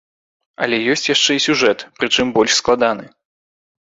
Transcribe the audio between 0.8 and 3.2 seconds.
ёсць яшчэ і сюжэт, прычым больш складаны.